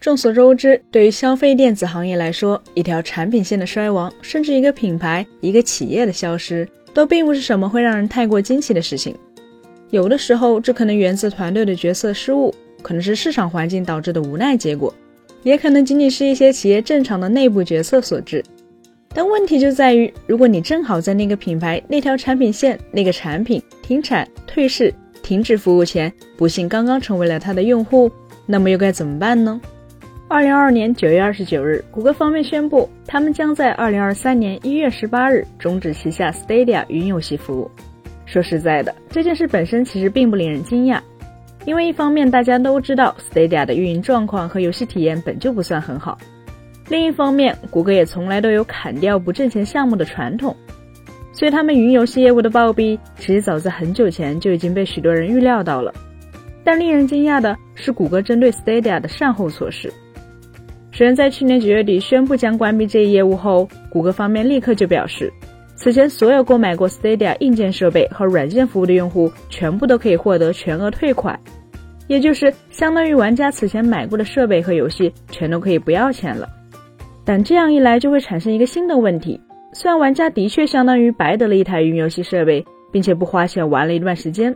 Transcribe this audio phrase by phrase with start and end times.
[0.00, 9.12] 众所周知，对于消费电子行业来说，一条产品线的衰亡，甚至一个品牌、一个企业的消失，都并不是什么会让人太过惊奇的事情。
[9.90, 14.94] 有的时候，这可能源自团队的决策失误，可能是市场环境导致的无奈结果，
[15.42, 18.44] 也可能仅仅是一些企业正常的内部决策所致。
[19.12, 24.94] 但问题就在于，如果你正好在那个品牌、那条产品线、那个产品停产、退市、
[25.24, 28.08] 停止服务前，不幸刚刚成为了它的用户，
[28.46, 29.60] 那么又该怎么办呢？
[30.30, 37.70] 二零二二年九月二十九日，谷歌方面宣布，他们将在二零二三年一月十八日终止旗下 Stadia 云游戏服务。
[38.26, 41.00] 说实在的，这件事本身其实并不令人惊讶，
[41.64, 46.18] 因为一方面大家都知道 Stadia 的运营状况和游戏体验本就不算很好，
[46.90, 50.54] 另一方面，谷歌也从来都有砍掉不挣钱项目的传统，
[51.32, 55.90] 所以他们云游戏业务的暴毙，其实早在很久前就已经被许多人预料到了。
[56.62, 59.90] 但令人惊讶的是，谷歌针对 Stadia 的善后措施。
[60.98, 65.32] 虽然在去年九月底宣布将关闭这一业务后，谷歌方面立刻就表示，
[65.76, 71.38] 此前所有购买过 Stadia 硬件设备和软件服务的用户，全部都可以获得全额退款，
[72.08, 76.48] 也就是相当于玩家此前买过的设备和游戏全都可以不要钱了。
[77.24, 79.40] 但这样一来就会产生一个新的问题：
[79.72, 84.52] 虽然玩家的确相当于白得了一台云游戏设备，并且不花钱玩了一段时间，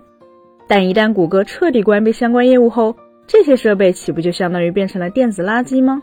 [0.67, 2.97] 但一旦谷歌彻底关闭相关业务后，
[3.29, 6.03] 这些设备岂不就相当于变成了电子垃圾吗？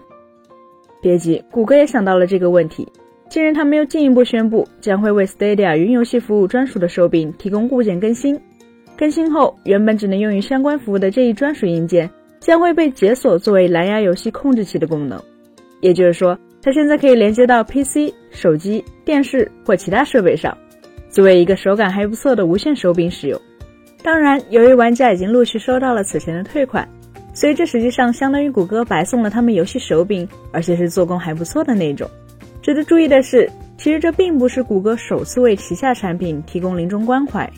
[1.01, 2.87] 别急，谷歌也想到了这个问题。
[3.29, 8.39] 近日，他们又进一步宣布，将会为 Stadia 云游戏服务专属的手柄提供固件更新。
[8.97, 15.21] 更新后，原本只能用于相关服务的这一专属硬件，将会被解锁作为蓝牙游戏控制器的功能。
[15.79, 20.57] 也就是说，它现在可以连接到 PC、手机、电视或其他设备上，
[21.09, 23.39] 作为一个手感还不错的无线手柄使用。
[24.03, 26.85] 当然，由于玩家已经陆续收到了此前的退款。
[27.39, 32.05] 所以这实际上相当于谷歌白送了他们游戏手柄，而且是做工还不错的那种。
[32.61, 37.49] 值得注意的是，其实这并不是谷歌首次为旗下产品提供临终关怀。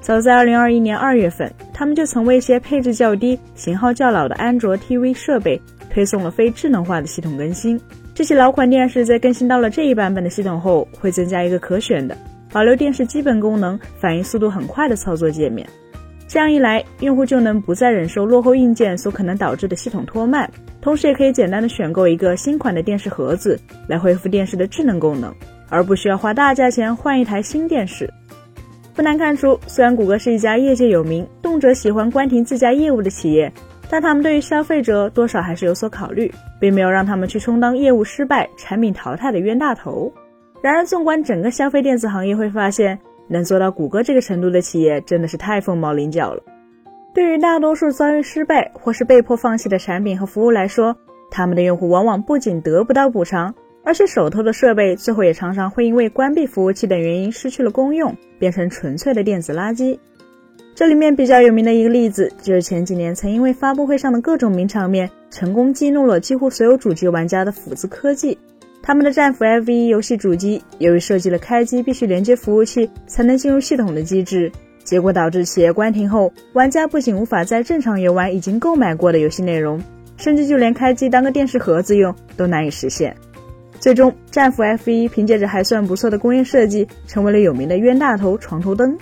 [0.00, 5.60] 早在2021年2月份，他们就曾为一些配置较低、型号较老的安卓 TV 设备
[5.90, 7.78] 推送了非智能化的系统更新。
[8.14, 12.16] 这些老款电视在更新到了这一版本的系统后，会增加一个可选的
[12.50, 15.68] 保留电视基本功能、反应速度很快的操作界面。
[16.30, 20.48] 这样一来，用户就能不再忍受落后硬件所可能导致的系统拖慢，
[20.80, 23.58] 同时也可以简单的选购一个新款的电视盒子
[23.88, 25.34] 来恢复电视的智能功能，
[25.68, 28.08] 而不需要花大价钱换一台新电视。
[28.94, 33.52] 不难看出，虽然谷歌是一家业界有名、动辄喜欢关停自家业务的企业，
[33.88, 40.12] 但他们对于消费者多少还是有所考虑，并没有让他们去充当业务失败、产品淘汰的冤大头。
[40.62, 42.96] 然而，纵观整个消费电子行业，会发现。
[43.30, 46.42] 能做到谷歌这个程度的企业真的是太凤毛麟角了。
[47.14, 50.96] 对于大多数遭遇失败或是被迫放弃的产品和服务来说，
[51.30, 53.54] 他们的用户往往不仅得不到补偿，
[53.84, 59.98] 而且手头的设备最后也常常会因为关闭服务器等原因失去了功用，变成纯粹的电子垃圾。
[60.74, 68.38] 这里面比较有名的一个例子，就是前几年曾因为发布会上的各种名场面，成功激怒了几乎所有主机玩家的斧子科技。
[68.90, 74.50] 他们的战斧 F1 游戏主机由于设计了开机必须连接服务器才能进入系统的机制，
[74.82, 79.80] 结果导致企业关停后，玩家不仅无法在正常游玩已经购买过的游戏内容，
[80.16, 83.16] 甚至就连开机当个电视盒子用都难以实现。
[83.78, 88.98] 最终，战斧 F1 凭借着还算不错的工业设计，成为了有名的冤大头床头灯。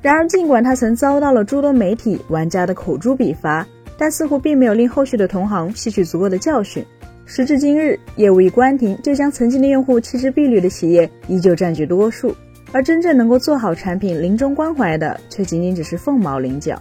[0.00, 3.66] 然而，尽管他曾遭到了诸多媒体玩家的口诛笔伐，
[3.98, 6.82] 但似乎并没有令后续的同行吸取足够的教训。
[7.30, 12.34] 时至今日，业务一关停，就将曾经的用户弃之敝履的企业依旧占据多数，
[12.72, 16.80] 而真正能够做好产品临终关怀的，却仅仅只是凤毛麟角。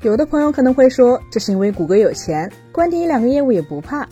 [0.00, 4.08] 有的朋友可能会说，这是因为谷歌有钱，关停一两个业务也不怕。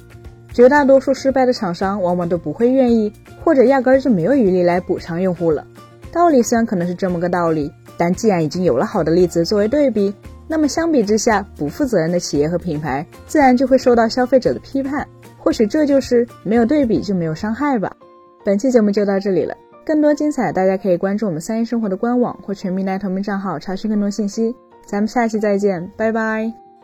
[0.53, 3.11] 绝大多数失败的厂商往往都不会愿意，
[3.43, 5.67] 或者压根儿就没有余力来补偿用户了。
[6.13, 10.15] 道理虽然可能是这么个道理，但既然已经有了好的例子作为对比。
[10.47, 15.09] 那么相比之下，不负责任的企业和品牌自然就会受到消费者的批判。
[15.45, 17.95] 或许这就是没有对比就没有伤害吧。
[18.43, 19.55] 本期节目就到这里了，
[19.85, 24.57] 更多精彩大家可以关注我们三一生活的官网或全民来同名账号查询更多信息。
[24.87, 26.64] 咱们下期再见，拜拜。